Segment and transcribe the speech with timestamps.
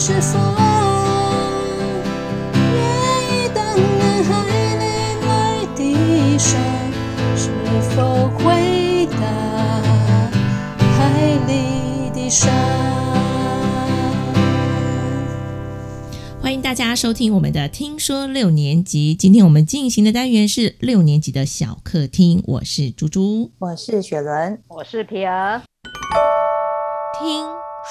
[0.00, 0.38] 是否
[2.54, 2.62] 愿
[3.34, 4.30] 意当男孩
[4.78, 4.86] 恋
[5.28, 6.56] 爱的手？
[7.34, 7.50] 是
[7.90, 9.18] 否回答
[10.78, 12.48] 海里的沙？
[16.40, 19.16] 欢迎大家收听我们的《听说六年级》。
[19.18, 23.50] 今天我们进行的单元是六年级的小客厅，我是猪猪。
[23.58, 25.60] 我是雪伦，我是皮儿，
[27.18, 27.44] 听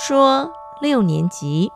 [0.07, 0.49] 说
[0.81, 1.69] 六年级，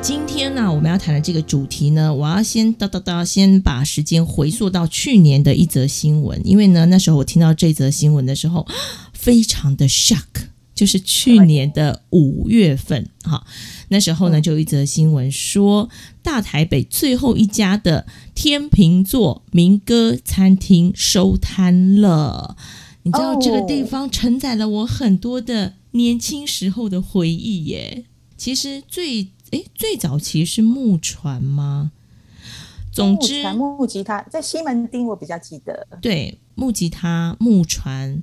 [0.00, 8.66] 今天呢，我们要谈的这个主题呢，我要先哒哒哒，先把时间回溯到去年的一则新闻，因为呢，那时候我听到这则新闻的时候，
[9.12, 10.18] 非常的 shock，
[10.74, 13.46] 就是去年的五月份，哈，
[13.88, 15.88] 那时候呢，就有一则新闻说，
[16.22, 22.56] 大台北最后一家的天秤座民歌餐厅收摊了。
[23.04, 28.06] 你知道这个地方承载了我很多的年轻时候的回忆耶。
[28.36, 31.92] 其实最诶最早期是木船吗？
[32.90, 35.86] 总木之，船木吉他在西门町，我比较记得。
[36.00, 38.22] 对木吉他、木船，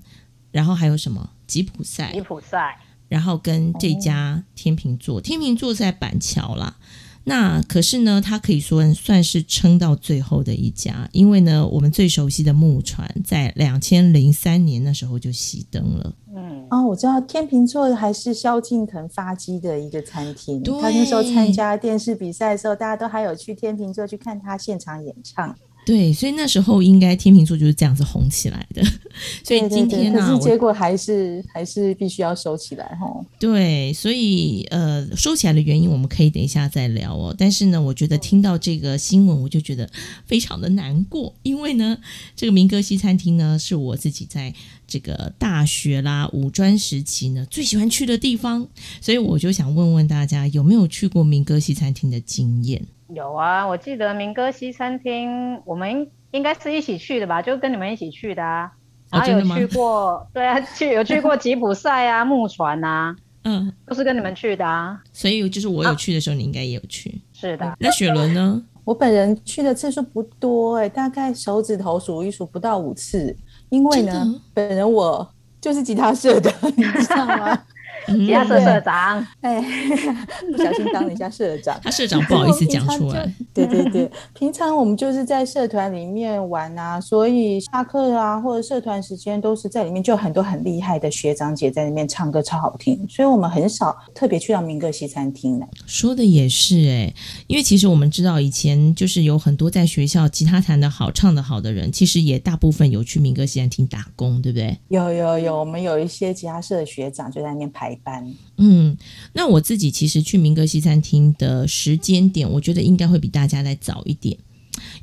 [0.51, 2.77] 然后还有什么吉普赛吉，普赛，
[3.09, 6.77] 然后跟这家天秤座，天秤座在板桥啦。
[7.25, 16.13] 那可是呢，它可以说算是撑到最后的一家，因为呢，我们最熟悉的木船在两千零三年那时候就熄灯了。
[16.33, 20.63] 嗯，哦，我知道天秤座还是萧敬腾发迹的一个餐厅。
[20.63, 25.53] 对他那时候参加电视比赛的时候，大家都还有去天秤座去看他现场演唱。
[25.83, 28.83] 对，所以那时候应该天秤座就是这样子红起来的。
[29.43, 33.07] 所以今天呢、我可是结果还是还是必须要收起来哈。
[33.39, 37.35] 对，所以呃，收起来的原因我们可以等一下再聊哦。
[37.37, 39.89] 但是呢，我觉得听到这个新闻，我就觉得
[40.25, 41.97] 非常的难过，因为呢，
[42.35, 44.53] 这个民歌西餐厅呢，是我自己在
[44.87, 48.67] 这个大学啦、五专时期呢最喜欢去的地方，
[49.01, 52.85] 所以我就想问问大家，有没有去过民歌西餐厅的经验？
[53.13, 58.71] 有啊，我记得民歌西餐厅，我们应应该是一起去的吧，就跟你们一起去的啊。
[59.11, 63.13] 哦真的吗然后有去过， 对啊，去有去过吉普赛啊、 木船啊，
[63.43, 64.97] 嗯，都是跟你们去的啊。
[65.11, 67.21] 所以就是我有去的时候，你应该也有去。
[67.33, 68.63] 是的，那雪伦呢？
[68.85, 73.35] 我本人去的次数不多哎、大概手指头数一数不到五次。
[73.69, 75.29] 因为呢，本人我
[75.59, 77.61] 就是吉他社的， 你知道吗？
[78.07, 79.61] 吉他社社长，哎，
[80.51, 81.79] 不小心当了一下社长。
[81.83, 83.31] 他社长不好意思讲出来。
[83.53, 93.05] 对对对，平常我们就是在社团里面玩啊，所以下课啊或者社团时间都是在里面，就很多很厉害的学长姐在里面唱歌，超好听。
[93.09, 95.67] 所以我们很少特别去到民歌西餐厅来。
[95.85, 97.13] 说的也是诶，
[97.47, 104.77] 因为其实我们知道以前就是有很多在学校吉他弹得好、唱得好的人，其实也大部分有去民歌西餐厅打工，对不对？
[104.87, 108.33] 有有有，我们有一些吉他社的学长就在那边排班。
[108.57, 108.97] 嗯，
[109.33, 114.37] 那我自己其实去民歌西餐厅的时间点，我觉得应该会比大家再早一点，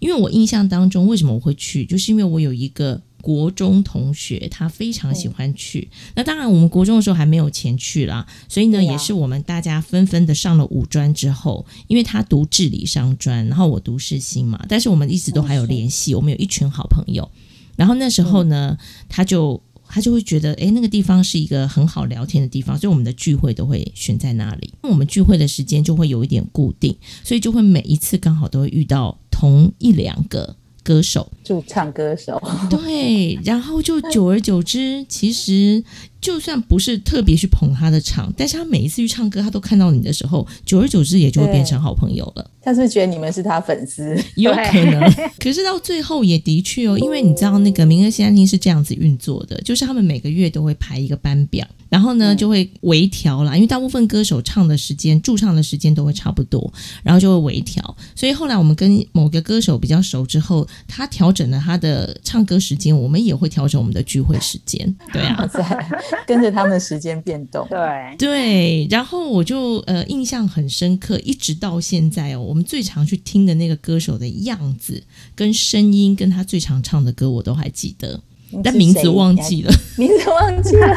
[0.01, 5.89] 因为我印象当中，为什么我会去，就是因为我有一个国中同学，他非常喜欢去。
[6.15, 17.29] 那当然，我们国中的时候还没有钱去啦，所以呢，也是我们大家纷纷的上了五专之后，因为他读治理商专，然后我读世新嘛，但是我们一直都还有联系，我们有一群好朋友。
[17.77, 18.77] 然后那时候呢，
[19.09, 24.73] 他就他就会觉得，哎，那个地方是一个很好聊天的地方，所以我们的聚会都会选在那里。
[24.83, 32.41] 我们聚会的时间就会有一点固定，所以就会每一次刚好都会遇到同一两个歌手，驻唱歌手，
[32.71, 35.83] 对，然后就久而久之，其实
[36.21, 42.51] 就算不是特别去捧他的场，但是他每一次去唱歌，他都看到你的时候，久而久之也就会变成好朋友了。
[42.61, 44.15] 他是不是觉得你们是他粉丝？
[44.37, 45.01] 有可能，
[45.39, 56.71] 可是到最后也的确哦，因为你知道那个民歌西餐厅是这样子运作的，就是他们每个月都会排一个班表，然后呢就会微调啦，因为大部分歌手唱的时间、驻唱的时间都会差不多，
[57.03, 57.97] 然后就会微调。
[58.15, 64.95] 所以后来我们跟某个歌手比较熟之后，他调整了他的唱歌时间，我们也会调整我们的聚会时间。
[65.11, 65.63] 对啊， 在
[66.27, 67.67] 跟着他们的时间变动。
[67.69, 75.03] 对，对，然后我就呃印象很深刻，一直到现在哦，我们最常去听的那个歌手的样子、
[75.35, 78.21] 跟声音，跟他最常唱的歌，我都还记得，
[78.63, 80.97] 但 名字忘记了名字忘记了。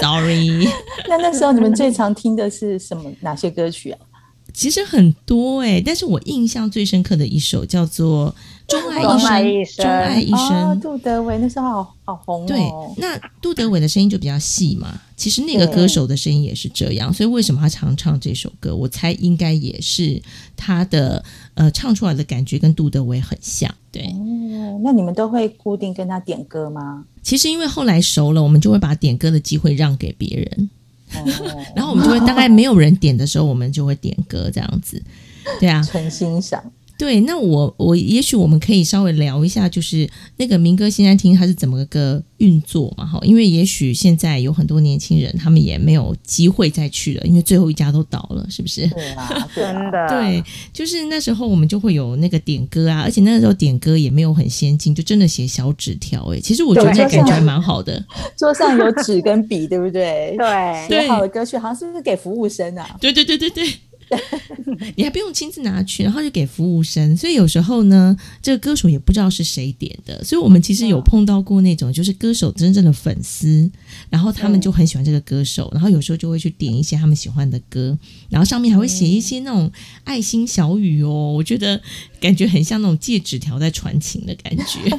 [0.00, 0.68] ，sorry。
[1.08, 3.10] 那那时候你们最常听的是什么？
[3.20, 3.98] 哪些歌曲啊？
[4.54, 8.34] 其实很多哎、但是我印象最深刻的一首叫做
[8.68, 10.68] 《钟爱一生》，钟爱一生。
[10.68, 15.00] 哦，杜德伟那时候好好红对哦，，那杜德伟的声音就比较细嘛。
[15.16, 18.76] 其实那个歌手的声音也是这样，所以为什么他常唱这首歌？
[18.76, 20.22] 我猜应该也是
[20.54, 21.24] 他的
[21.54, 23.74] 呃唱出来的感觉跟杜德伟很像。
[23.90, 27.04] 对，哦，那你们都会固定跟他点歌吗？
[27.22, 30.70] 其实因为后来熟了，我们就会把点歌的机会让给别人，
[31.14, 31.24] 哦，
[31.74, 35.02] 然后我们就会大概没有人点的时候，我们就会点歌这样子。
[35.58, 36.62] 对啊，纯欣赏。
[36.98, 43.06] 对，那我我也许我们可以稍微聊一下，就是那个民歌新餐厅它是怎么个运作嘛？
[43.06, 48.86] 哈，因为也许现在有很多年轻人，他们也没有机会再去了，因为最后一家都倒了，是不是？
[48.88, 50.42] 对啊， 真的，对，
[50.72, 56.34] 就是那时候我们就会有那个点歌啊，而且那时候点歌也没有很先进，就真的写小纸条。
[56.34, 58.04] 哎，其实我觉得那感觉还蛮好的。
[58.36, 60.34] 桌上有纸跟笔，对不对？
[60.36, 62.96] 对对写好的歌曲好像是不是给服务生啊？
[63.00, 63.64] 对对对对对，
[64.96, 67.16] 你还不用亲自拿去，然后就给服务生。
[67.16, 73.70] 所以有时候呢，这个歌手也不知道是谁点的，所以我们其实有碰到过那种就是歌手真正的粉丝，
[74.10, 77.96] 然后他们就很喜欢这个歌手，然后有时候就会去点一些他们喜欢的歌，
[78.28, 79.70] 然后上面还会写一些那种
[80.04, 81.80] 爱心小语哦，我觉得
[82.20, 84.98] 感觉很像那种借纸条在传情的感觉。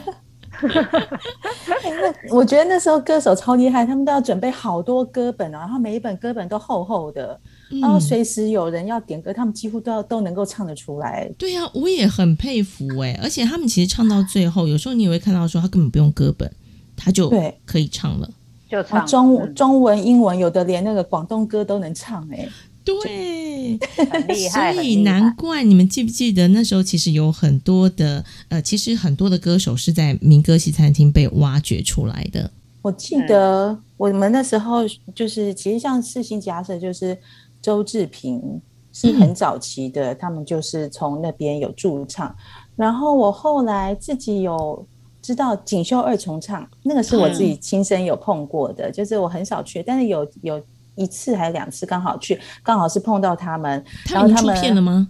[0.61, 7.39] 那 我觉得那时候歌手超厉害，他们都要准备好多歌本，然后每一本歌本都厚厚的，
[7.81, 11.29] 然后嗯随时有人要点歌，他们几乎都要都能够唱得出来。
[11.37, 16.51] 对呀、我也很佩服哎、而且他们其实唱到最后，有时候你也会看到说他根本不用歌本，
[16.95, 18.27] 他就对可以唱了。
[18.27, 18.33] 啊，
[18.69, 22.47] 就唱中嗯中文、英文，有的连那个广东歌都能唱哎、
[22.83, 23.79] 对，
[24.11, 32.51] 很厉害，所以难怪你们记不记得那时候其实有很多的呃，其实很多的歌手是在民歌西餐厅被挖掘出来的。
[32.81, 37.17] 我记得我们那时候就是，其实像世新假设就是
[37.61, 38.61] 周志平
[38.91, 42.35] 是很早期的，他们就是从那边有驻唱。
[42.75, 44.85] 然后我后来自己有
[45.21, 50.61] 知道锦绣二重唱，那个是我自己亲身有碰过的，就是我很少去，但是有有
[50.95, 55.07] 一次还是两次刚好去，刚好是碰到他们，他们出然后他们片了吗？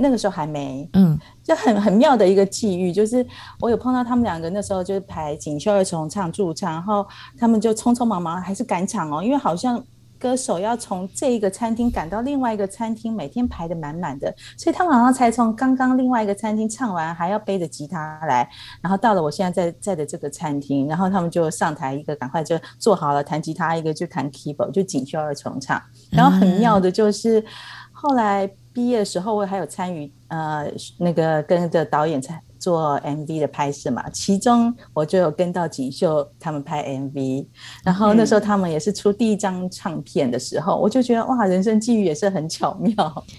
[0.00, 3.26] 那个时候还没，嗯， 就很很妙的一个际遇，就是
[3.60, 7.04] 我有碰到他们两个，那时候就是排锦绣二重唱驻唱，然后
[7.36, 9.82] 他们就匆匆忙忙还是赶场哦，因为好像
[10.18, 18.48] 歌手要从这一个餐厅赶到另外一个餐厅，每天排的满满的，所以他们好像才从刚刚另外一个餐厅唱完，还要背着吉他来，
[18.82, 25.80] 然后到了我现在在在的这个餐厅，然后他们就上台，一个赶快就做好了弹吉他，一个就弹 keyboard，就锦绣二重唱。
[26.10, 27.44] 然后很妙的就是，
[27.92, 30.66] 后来毕业的时候，我还有参与呃
[30.98, 37.46] 那个跟着导演在做 MV 的拍摄嘛，其中我就有跟到锦绣他们拍 MV，
[37.82, 42.92] 然后那时候他们也是出第一张唱片的时候，我就觉得哇，人生际遇也是很巧妙。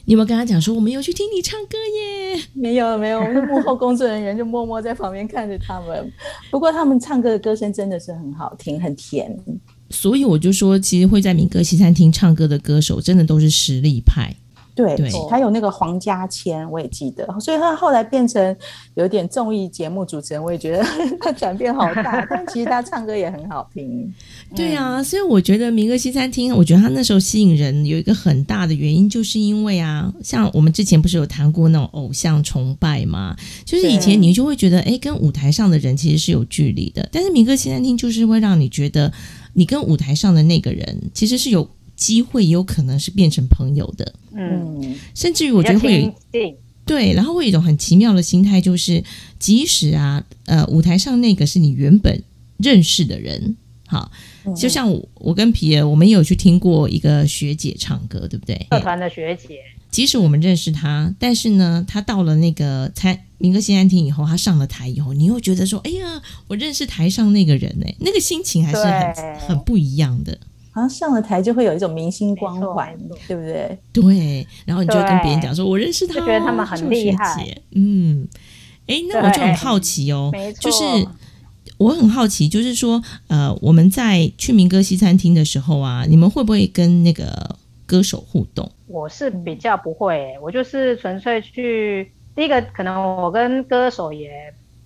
[0.06, 2.42] 你有没有跟他讲说我们有去听你唱歌耶？
[2.54, 6.12] 没有没有，我们幕后工作人员就默默在旁边看着他们。
[6.50, 9.38] 不过他们唱歌的歌声真的是很好听，很甜。
[9.92, 14.36] 所以我就说，其实会在民歌西餐厅唱歌的歌手，真的都是实力派。
[14.80, 18.56] 对对，还有那个黄家千，我也记得，所以他后来变成
[18.96, 20.84] 有点综艺节目主持人，我也觉得
[21.20, 22.26] 他转变好大。
[22.30, 24.14] 但其实他唱歌也很好听。
[24.56, 33.36] 对啊，所以我觉得民歌西餐厅，我觉得他那时候吸引人有一个很大的原因，就是因为啊，像我们之前不是有谈过那种偶像崇拜嘛？
[33.66, 39.12] 就是以前你就会觉得，哎，跟舞台上的人其实是有距离的，但是民歌西餐厅就是会让你觉得，
[39.54, 41.68] 你跟舞台上的那个人其实是有
[42.00, 49.04] 机会，也有可能是变成朋友的，嗯，嗯，甚至于我觉得会有一对，然后会有一种很奇妙的心态，就是
[49.38, 52.24] 即使啊，呃，舞台上那个是你原本
[52.58, 54.10] 认识的人，好，
[54.46, 54.56] 嗯。
[54.56, 58.56] 就像我我跟皮儿，我们也有去听过一个学姐唱歌，对不对？
[58.72, 59.60] 社团的学姐，
[59.92, 70.36] 即使我们认识她，但是呢，她到了那个餐民歌新餐厅以后，她上了台以后，你又觉得说，哎呀，我认识台上那个人呢，那个心情还是很很不一样的。
[70.80, 73.78] 好像上了台就会有一种明星光环对不对？
[73.92, 77.46] 对，然后你就会跟别人讲说，我认识他、哦，就觉得他们很厉害。
[77.76, 78.28] 嗯，
[78.88, 81.08] 哎，那我就很好奇哦，没错，就是
[81.78, 87.56] 我很好奇，就是说，呃，我们在去民歌西餐厅的时候啊，你们会不会跟那个
[87.86, 88.70] 歌手互动？
[88.88, 94.30] 我是比较不会欸、我就是纯粹去第一个，可能我跟歌手也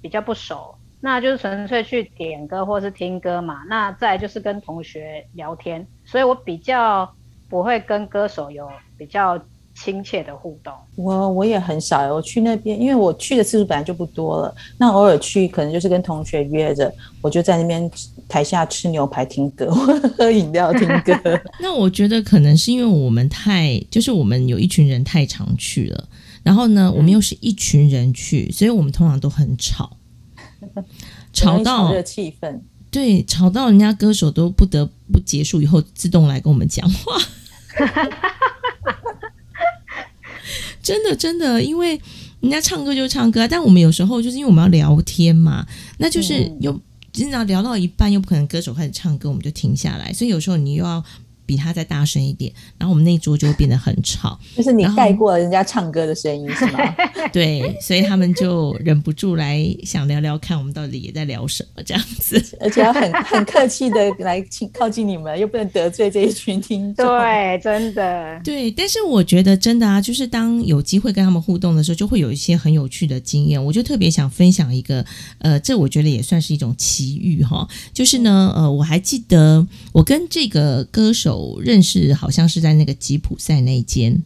[0.02, 3.58] 比较不熟，那就是纯粹去点歌或是听歌嘛。
[3.68, 7.14] 那再就是跟同学聊天，所以我比较
[7.50, 9.38] 不会跟歌手有比较
[9.76, 10.72] 亲切的互动。
[10.96, 14.56] 我我也很少，我去那边，因为我去的次数本来就不多了。
[14.78, 16.90] 那偶尔去，可能就是跟同学约着，
[17.22, 17.92] 我就在那边
[18.30, 19.70] 台下吃牛排、听歌，
[20.18, 21.14] 喝饮料、听歌。
[21.60, 26.08] 那我觉得可能是因为我们太，就是我们有一群人太常去了，
[26.44, 29.98] 然后呢，我们又是一群人去，所以我们通常都很吵，
[31.32, 32.62] 吵到的气氛。
[32.90, 37.18] 对，吵到人家歌手都不得不结束以后，自动来跟我们讲话。
[40.84, 42.00] 真的，真的，因为
[42.42, 45.66] 人家唱歌就唱歌，但我们有时候就是因为我们要聊天嘛，
[45.98, 46.80] 那就是又
[47.12, 51.04] 经常聊到一半，又不可能歌手开始唱歌，我们就停下来，所以有时候你又要。
[51.46, 54.40] 比他再大声一点，然后我们那桌就会变得很吵。
[54.56, 56.80] 就是你盖过了人家唱歌的声音，是吗？
[57.34, 62.42] 对，所以他们就忍不住来想聊聊看，我们到底也在聊什么这样子。
[62.62, 67.06] 而且要很很客气的来请靠近你们，又不能得罪这一群听众。
[67.06, 68.40] 对，真的。
[68.44, 73.64] 对，但是我觉得真的啊，就是当有机会跟他们互动的时候，就会有一些很有趣的经验。
[73.64, 75.06] 我就特别想分享一个，
[75.40, 77.68] 呃，这我觉得也算是一种奇遇哈。
[77.94, 81.33] 就是呢，呃，我还记得我跟这个歌手。
[81.34, 84.22] 有认识，好像是在那个吉普赛那间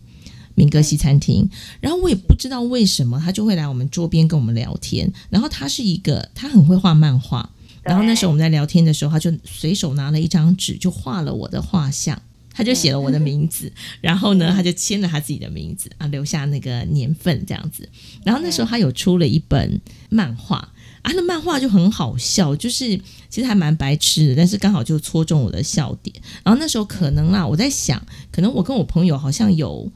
[0.55, 1.49] 民歌西餐厅。
[1.79, 5.11] 然后我也不知道为什么，他就会来我们桌边跟我们聊天。
[5.29, 7.49] 然后他是一个，他很会画漫画。
[7.81, 12.21] 然后那时候我们在聊天的时候，他就随手拿了一张纸，就画了我的画像，
[12.51, 13.71] 他就写了我的名字。
[14.01, 17.87] 然后呢，他就签了他自己的名字啊，留下那个年份这样子。
[18.25, 20.67] 然后那时候他有出了一本漫画。
[21.07, 22.97] 他的漫画就很好笑，就是
[23.29, 26.15] 其实还蛮白痴的，但是刚好就戳中我的笑点。
[26.43, 29.89] 然后那时候可能啊，我在想，可能我跟我朋友好像有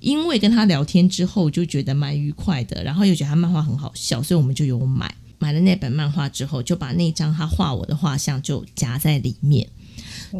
[0.00, 9.68] 因为跟他聊天之后就觉得蛮愉快的，然后又觉得他漫画很好笑，所以我们就有买买了那本漫画之后，就把那张他画我的画像就夹在里面。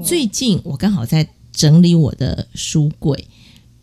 [0.04, 3.26] 最近我刚好在整理我的书柜。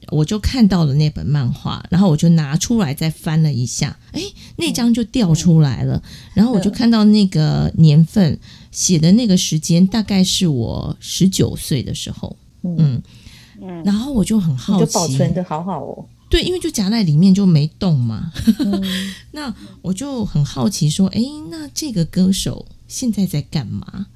[0.09, 4.21] 我就看到了那本漫画，然后我就拿出来再翻了一下，哎，
[4.57, 6.01] 那张就掉出来了。
[6.33, 8.39] 然后我就看到那个年份
[8.71, 12.35] 写的那个时间，大概是我十九岁的时候。
[12.63, 13.01] 嗯
[13.61, 16.05] 嗯，然后我就很好奇，就保存的好好哦。
[16.29, 18.31] 对，因为就夹在里面就没动嘛。
[19.31, 24.07] 那我就很好奇说，哎，那这个歌手现在在干嘛？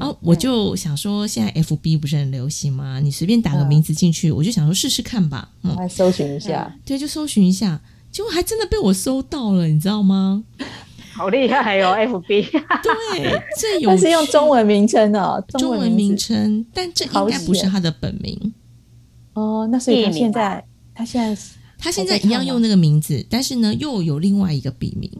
[0.00, 3.00] 啊，我就想说，现在 F B 不是很流行吗？
[3.00, 5.48] 你随便打个名字进去，我就想说试试看吧。
[5.62, 10.44] 嗯，来搜寻一下，对，就搜寻一下，结果还真的被我搜到了，你知道吗？
[11.14, 12.42] 好厉害哦，F B。
[12.82, 18.54] 对，这有是用中文名称哦，中文名称，但这应该不是他的本名。
[19.32, 20.64] 哦，那所以他现在，
[20.94, 21.52] 他现在是。
[21.78, 25.10] 他现在一样用那个名字，但是呢，又有另外一个笔名，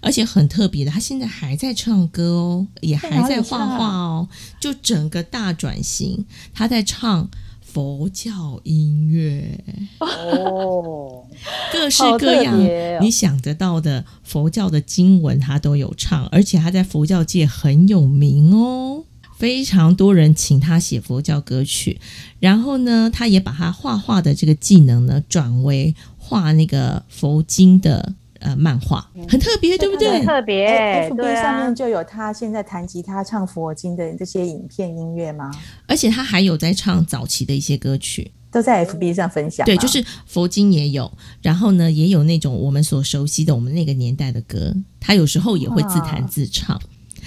[0.00, 4.28] 而且很特别的，他现在还在唱歌哦，也还在画画哦，
[4.60, 7.28] 就整个大转型，他在唱
[7.60, 9.58] 佛教音乐。
[9.98, 11.26] 哦，
[11.72, 12.56] 各式各样
[13.02, 18.93] 你想得到的佛教的经文他都有唱，而且他在佛教界很有名哦。
[19.36, 22.00] 非常多人请他写佛教歌曲，
[22.38, 30.24] 然后呢，他也把他画画的这个技能呢转为画那个佛经的呃漫画，很特别，对不对？
[30.24, 35.50] 特别，F B 上面就有他现在弹吉他唱佛经的这些影片音乐吗？
[35.86, 39.66] 而且他还有在唱早期的一些歌曲，都在 F B 上分享。
[39.66, 41.12] 对，就是佛经也有，
[41.42, 46.80] 然后呢，也有那种我们所熟悉的我们那个年代的歌，他有时候也会自弹自唱。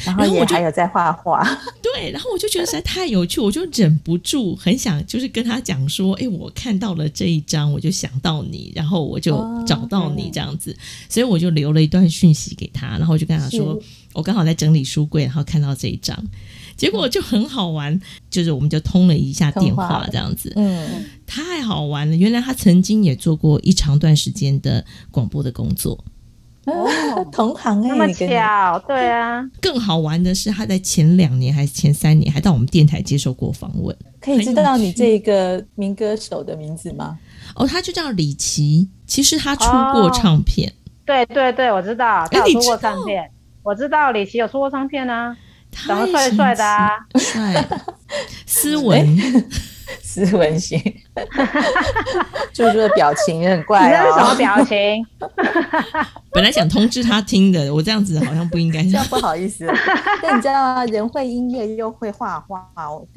[0.06, 1.44] 然后我还有在画画，
[1.82, 10.76] 对，然后我就觉得实在太有趣，我就忍不住很想就是跟他讲说，哎，我看到了这一张，我就想到你，然后我就找到你这样子，
[11.10, 13.80] 所以我就留了一段讯息给他，然后我就跟他说，
[14.14, 16.18] 我刚好在整理书柜，然后看到这一张，
[16.76, 18.00] 结果就很好玩，
[18.30, 26.04] 就是我们就通了一下电话这样子，嗯，太好玩了，原来他曾经也做过一长段时间的广播的工作。
[26.68, 29.44] 哦， 同行哎，那么巧，对啊。
[29.62, 33.96] 更好玩的是，他在前两年还是前三年，还到我们电台接受过访问。
[34.20, 37.18] 可以知道你这个民歌手的名字吗？
[37.56, 38.90] 哦，他就叫李琦。
[39.06, 40.72] 其实他出过唱片。
[41.06, 43.30] 对对对，我知道，他出过唱片。
[43.64, 45.36] 我知道李琦有出过唱片啊，
[45.72, 47.66] 长得帅帅的啊，帅，
[48.46, 49.18] 斯文。
[50.02, 50.80] 斯文型，
[52.54, 54.14] 猪猪的表情也很怪哦。
[54.18, 55.06] 什么表情？
[56.32, 58.84] 本来想通知他听的，我这样子好像不应该。
[58.84, 59.66] 这样不好意思。
[60.22, 62.70] 但你知道吗，人会音乐又会画画，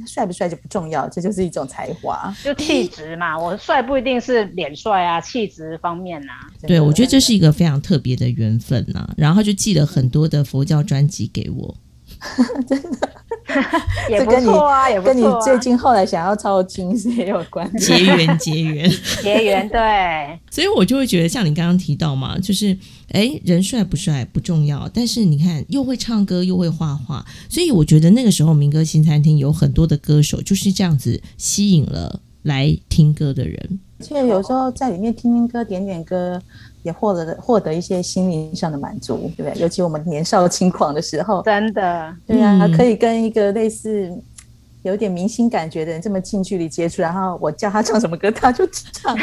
[0.06, 3.36] 帅不帅就不重要，这就是一种才华，就气质嘛。
[3.38, 6.48] 我帅不一定是脸帅啊，气质方面啊。
[6.66, 9.08] 对，我觉得这是一个非常特别的缘分呐。
[9.16, 11.74] 然后他就寄了很多的佛教专辑给我，
[12.66, 13.08] 真的。
[14.10, 17.86] 也不错啊，也不跟你最近后来想要抄经是也有关系。
[17.86, 18.90] 结 缘结缘。
[19.22, 22.76] 结缘， 对，所以我就会觉得，像你刚刚提到嘛，就是
[23.12, 33.80] 哎，人帅不帅不重要，但是你看又会唱歌又会画画，所以我觉得那个时候民歌新餐厅有很多的歌手就是这样子吸引了来听歌的人。
[34.00, 36.40] 而且有时候在里面听听歌、点点歌，
[36.82, 39.60] 也获得获得一些心灵上的满足，对不对？
[39.60, 44.10] 尤其我们年少轻狂的时候，真的，对啊，嗯可以跟一个类似
[44.82, 49.14] 有点明星感觉的人这么近距离接触，然后我叫他唱什么歌，他就唱，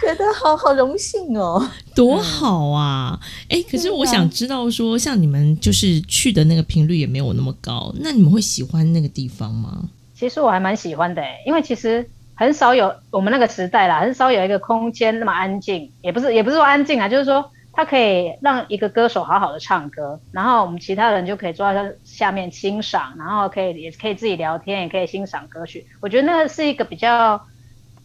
[0.00, 1.62] 觉得好好荣幸哦。
[1.94, 3.20] 多好啊！
[3.50, 9.90] 哎、可是我想知道说，像你们就是去的那个频率也没有那么高，那你们会喜欢那个地方吗？
[10.18, 25.86] 其实我还蛮喜欢的欸，因为其实很少有我们那个时代啦，很少有一个空间那么安静，也不是也不是说安静啊，就是说它可以让一个歌手好好的唱歌，然后我们其他人就可以坐在下面欣赏，然后可以也可以自己聊天，也可以欣赏歌曲。
[26.00, 27.40] 我觉得那个是一个比较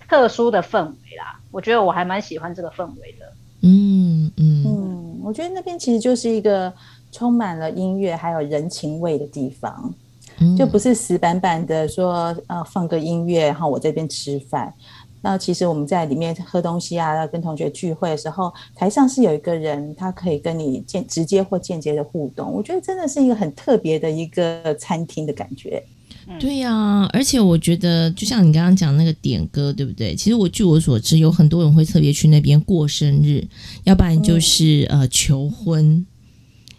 [0.07, 3.25] 特殊的氛围啦，我觉得我还蛮喜欢这个氛围的。
[3.61, 6.71] 嗯嗯嗯，我觉得那边其实就是一个
[7.11, 9.93] 充满了音乐还有人情味的地方。
[10.39, 14.73] 嗯就不是死板板的说，呃，放个音乐，然后我这边吃饭。
[15.21, 22.49] 那其实我们在里面喝东西啊，跟同学聚会的时候，台上是有一个人，他可以跟你间直接或间接的互动。
[22.53, 25.83] 我觉得真的是一个很特别的一个餐厅的感觉。
[26.39, 30.15] 对呀、而且我觉得，就像你刚刚讲那个点歌，对不对？
[30.15, 33.45] 其实我据我所知，有很多人会特别去那边过生日，
[33.83, 36.05] 要不然就是、呃求婚，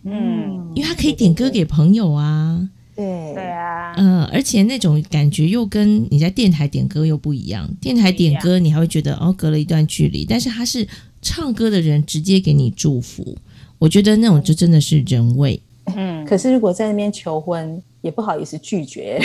[0.04, 2.70] 嗯，因为他可以点歌给朋友啊。
[3.00, 7.68] 对对啊，嗯、而且那种感觉又跟你在电台点歌又不一样。
[7.80, 10.86] 电台点歌，你还会觉得哦，隔了一段距离，但是他是
[11.22, 13.36] 唱歌的人直接给你祝福，
[13.78, 15.60] 我觉得那种就真的是人味。
[15.96, 19.20] 嗯，可是如果在那边求婚，也不好意思拒绝，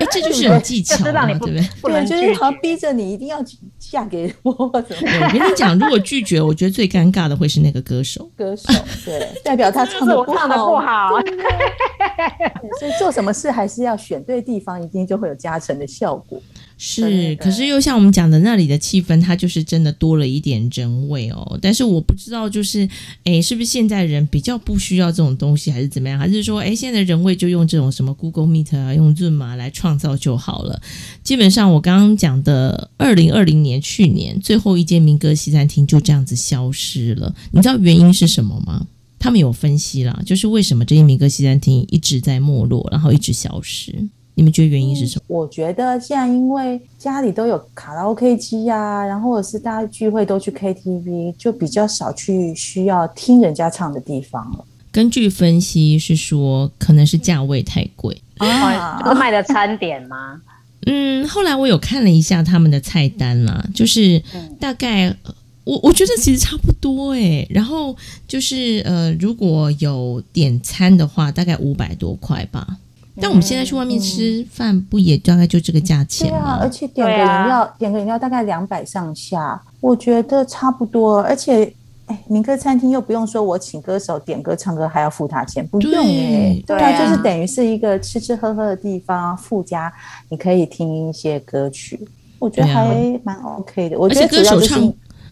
[0.00, 2.04] 哎，这就是有技巧嘛，就是让你不对不对？
[2.04, 2.60] 对，就是好像。
[2.60, 3.42] 逼着你一定要
[3.78, 8.28] 嫁给我， 或者我跟你讲，如果拒绝，我觉得最尴尬的会是那个歌手。
[8.36, 8.72] 歌手，
[9.04, 11.10] 对， 代表他唱的不我唱不好，
[12.78, 16.40] 所以做什么事还是要选对地方，一定就会有加成的效果。
[16.82, 21.58] 是，对可是又像我们讲的，那里的气氛，它就是真的多了一点人味哦。
[21.60, 22.88] 但是我不知道，就是
[23.24, 26.18] 诶，是不是现在人比较不需要这种东西，还是怎么样？
[26.18, 30.80] 还是说，诶，现在的人味就用这种什么 Google Meet 啊，用 Zoom 啊来创造就好了？
[31.22, 37.34] 基本上，我刚刚讲的，二零二零年去年最后一间民歌西餐厅就这样子消失了。
[37.52, 38.86] 你知道原因是什么吗？
[39.18, 44.08] 他们有分析啦，就是为什么这些民歌西餐厅一直在没落，然后一直消失。
[44.34, 45.24] 你们觉得原因是什么？
[45.28, 54.64] 我觉得现在因为家里都有卡拉 OK 机呀、然后或者是大家聚会都去 KTV，就比较少去需要听人家唱的地方了。
[54.92, 58.16] 根据分析是说，可能是价位太贵。
[58.38, 58.46] 哦
[59.04, 60.40] 就是卖的餐点吗？
[60.86, 65.08] 嗯，后来我有看了一下他们的菜单啦，就是嗯大概。
[65.24, 67.94] 呃我我觉得其实差不多诶，然后
[68.26, 72.66] 就是呃，如果有点餐的话，大概五百多块吧。
[73.20, 81.20] 但我们现在去外面吃饭，不也大概就这个价钱对啊，而且点个饮料，点个饮料大概两百上下，我觉得差不多。
[81.22, 81.72] 而且，
[82.06, 89.92] 哎，民歌餐厅又不用说我请歌手点歌唱歌还要付他钱，不用哎、对对啊，对啊就是等于是一个吃吃喝喝的地方，附加
[90.28, 92.00] 你可以听一些歌曲，
[92.38, 93.98] 我觉得还蛮 OK 的。
[93.98, 94.80] 我觉得歌手唱，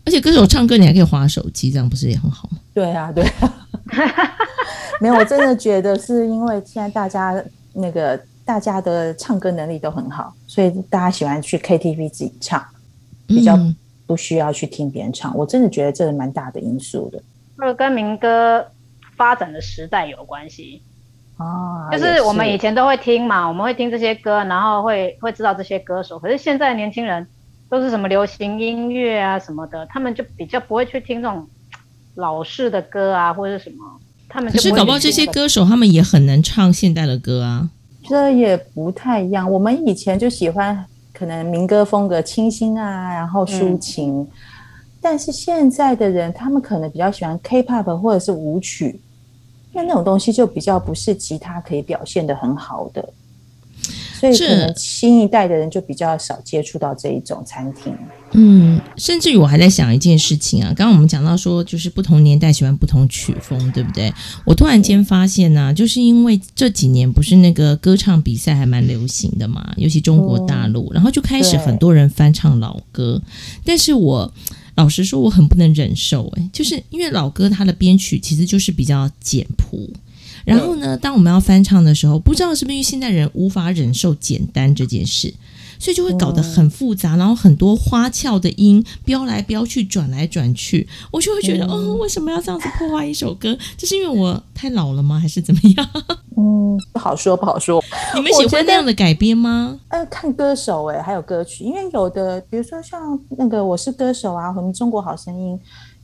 [0.05, 2.59] 而且歌手唱歌你还可以划手机，这样不是也很好吗？
[2.75, 3.55] 对啊，对啊，
[5.01, 7.43] 没有，我真的觉得是因为现在大家
[7.81, 12.65] 那个大家的唱歌能力都很好，所以大家喜欢去 KTV 自己唱，
[13.27, 15.37] 比较嗯不需要去听别人唱。
[15.37, 17.23] 我真的觉得这是蛮大的因素的
[17.57, 18.67] 或者跟民歌
[19.17, 20.83] 发展的时代有关系？
[21.37, 21.89] 啊。
[21.93, 26.19] 就是我们以前都会听嘛，我们会听这些歌，然后会会知道这些歌手。
[26.19, 27.27] 可是现在年轻人
[27.69, 31.47] 都是什么流行音乐啊什么的，他们就比较不会去听这种
[32.15, 34.01] 老式的歌啊，或者是什么。
[34.29, 37.71] 他们可是搞不好这些歌手他们也很能唱现代的歌啊。
[38.09, 39.51] 这也不太一样。
[39.51, 44.27] 我们以前就喜欢可能民歌风格清新啊，然后抒嗯情，
[45.01, 49.01] 但是现在的人他们可能比较喜欢 K-pop 或者是舞曲，
[49.73, 53.07] 那那种东西就比较不是吉他可以表现的很好的，
[54.19, 57.95] 所以可这能新一代的人就比较少接触到这一种餐厅。
[58.33, 64.13] 嗯，甚至于我还在想一件事情啊，刚刚我们讲到说，就是不同年代喜欢不同曲风，对不对？
[64.45, 73.23] 我突然间发现呢、就是因为这几年不是那个歌唱比赛还蛮流行的嘛，尤其中国大陆，然后就开始很多人翻唱老歌，
[73.65, 74.33] 但是我。
[74.75, 79.91] 老实说，我很不能忍受，诶，就是因为老歌它的编曲其实就是比较简朴，
[80.49, 85.33] 然后呢，当我们要翻唱的时候，不知道是不是因为现代人无法忍受简单这件事，
[85.79, 93.57] 所以就会搞得很复杂，然后很多花俏的音飙来飙去、转来转去，我就会觉得，嗯哦，为什么要这样子破坏一首歌？
[93.77, 95.19] 这是因为我太老了吗？
[95.21, 95.89] 还是怎么样？
[96.37, 97.83] 嗯，不好说，不好说。
[98.15, 99.79] 你们喜欢那样的改编吗？
[99.89, 105.57] 呃，看歌手哎、还有歌曲，因为有的，比如说像那个《我是歌手》啊，或者《中国好声音》，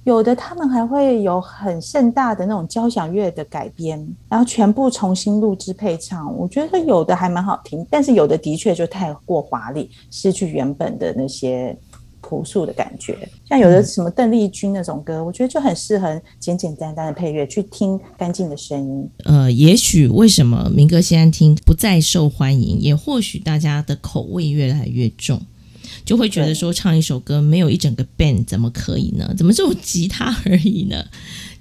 [0.04, 6.36] 有的他们还会有很盛大的那种交响乐的改编，然后全部重新录制配唱。
[6.36, 11.74] 我觉得有的还蛮好听，但是有的的确就太过华丽，失去原本的那些
[12.20, 13.16] 朴素的感觉。
[13.46, 19.08] 像有的什么邓丽君那种歌，我觉得就很适合简简单单的配乐去听干净的声音。
[19.24, 25.40] 呃，也许为什么民歌现在听不再受欢迎，也或许大家的口味越来越重，
[26.04, 29.34] 就会觉得说唱一首歌没有一整个 band 怎么可以呢？
[29.36, 31.04] 怎么只有吉他而已呢？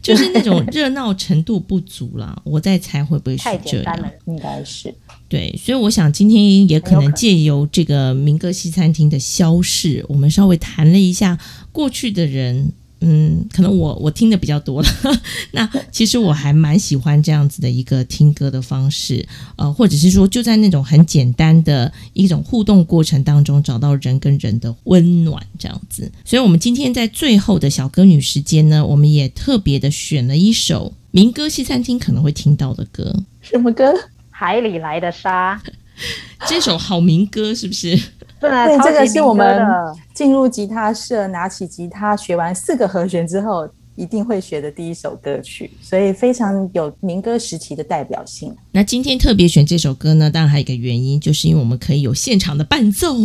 [0.02, 2.40] 就是那种热闹程度不足啦。
[2.44, 4.12] 我在猜会不会是这样。
[4.26, 4.94] 应该是
[5.30, 11.38] 对，所以我想今天也可能借由这个民歌西餐厅的消逝，我们稍微谈了一下
[11.72, 12.74] 过去的人。
[13.06, 14.88] 嗯，可能我我听的比较多了。
[15.52, 26.10] 那其实我还蛮喜欢这样子的一个听歌的方式，呃，或者是说就在那种很简单的一种互动过程当中，找到人跟人的温暖这样子。
[26.24, 33.14] 所以，我们今天在最后的小歌女时间呢，我们也特别的选了一首民歌西餐厅可能会听到的歌。
[33.42, 33.94] 什么歌？
[34.30, 35.62] 海里来的沙，
[36.48, 38.00] 这首好民歌是不是？
[38.50, 39.96] 对，这个是我们的。
[40.14, 48.56] 进入吉他社，拿起吉他，学完四个和弦之后，一定会学的第一首歌曲，所以非常有民歌时期的代表性。
[48.72, 53.16] 那今天特别选这首歌呢，当然还有一个原因，就是因为我们可以有现场的伴奏，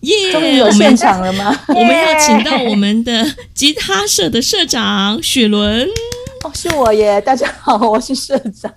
[0.00, 1.54] 耶、终于有现场了吗？
[1.68, 5.88] 我们要请到我们的吉他社的社长雪伦。
[6.44, 7.18] 哦，是我耶！
[7.22, 8.70] 大家好，我是社长，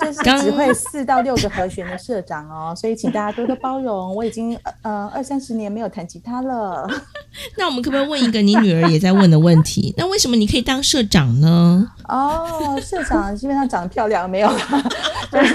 [0.00, 4.14] 就是刚只会四到六个和弦的社长哦，所以请大家多多包容。
[4.14, 6.88] 我已经呃二三十年没有弹吉他了。
[7.58, 9.92] 那我们可不可以问一个你女儿也在问的问题？
[9.96, 11.90] 那为什么你可以当社长呢？
[12.06, 14.84] 哦，社长基本上长得漂亮，没有啦。
[15.32, 15.54] 就 是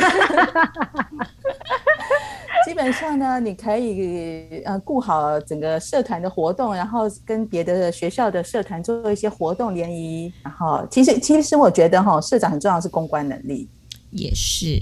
[2.68, 10.34] 基本上呢，你可以呃顾好整个社团的活动，然后跟别的学校的社团做一些活动联谊。
[10.44, 13.70] 然后其实其实我觉得哈，社长很重要的是公关能力。
[14.12, 14.82] 也是，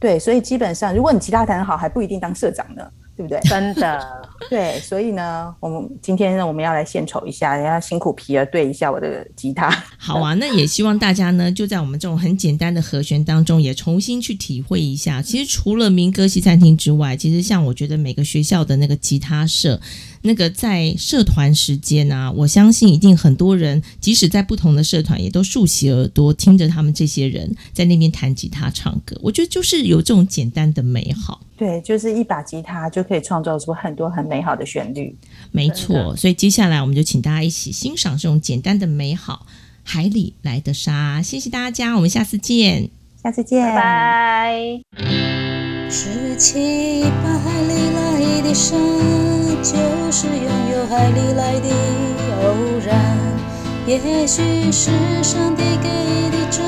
[0.00, 2.84] 对，所以基本上如果你其他谈得好，还不一定当社长呢，
[3.28, 3.48] 对不对？
[3.48, 9.70] 真的， 对，所以呢，我们今天呢，我们要来献丑一下，要辛苦皮儿对一下我的吉他。
[9.96, 15.22] 好啊，那也希望大家呢，就在我们这种很简单的和弦当中，也重新去体会一下。
[15.22, 19.80] 其实除了民歌西餐厅之外，其实像我觉得每个学校的那个吉他社，
[20.22, 29.14] 那个在社团时间啊，我相信一定很多人，即使在不同的社团，也都竖起耳朵听着他们这些人在那边弹吉他唱歌。
[29.22, 31.42] 我觉得就是有这种简单的美好。
[31.56, 35.16] 对，就是一把吉他就可以创造出很多很美好的旋律。
[35.50, 39.46] 没错，所以接下来我们就请大家一起欣赏这种简单的美好。
[39.84, 42.88] 海里来的沙，谢谢大家，我们下次见。
[43.22, 44.80] 下次见，拜拜。
[48.42, 48.76] 的沙，
[49.62, 51.68] 就是拥有海里来的
[52.42, 52.44] 偶
[52.84, 53.16] 然。
[53.86, 54.90] 也许是
[55.22, 55.88] 上帝给
[56.30, 56.64] 的真，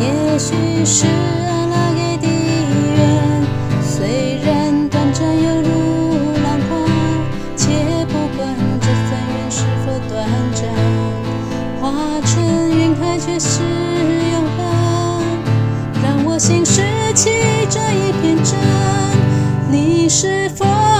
[0.00, 3.46] 也许是阿拉给的缘。
[3.82, 5.68] 虽然短暂犹如
[6.42, 6.70] 浪花，
[7.56, 7.68] 且
[8.08, 10.62] 不管这份缘是否短暂，
[11.80, 12.32] 化成
[12.70, 13.62] 云海却是
[14.32, 14.60] 永恒。
[16.02, 16.82] 让我心拾
[17.14, 17.30] 起
[17.70, 18.58] 这一片真，
[20.04, 20.93] 你是否